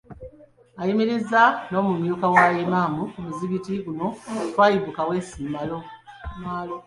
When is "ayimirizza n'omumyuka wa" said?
0.81-2.45